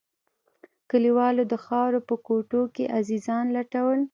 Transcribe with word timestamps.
كليوالو 0.91 1.43
د 1.51 1.53
خاورو 1.65 1.99
په 2.09 2.15
کوټو 2.25 2.61
کښې 2.75 2.85
عزيزان 2.97 3.45
لټول. 3.57 3.99